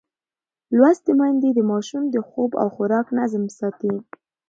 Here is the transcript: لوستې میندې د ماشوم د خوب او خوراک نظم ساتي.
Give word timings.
لوستې 0.77 1.11
میندې 1.19 1.49
د 1.53 1.59
ماشوم 1.71 2.03
د 2.09 2.15
خوب 2.27 2.51
او 2.61 2.67
خوراک 2.75 3.07
نظم 3.19 3.43
ساتي. 3.59 3.93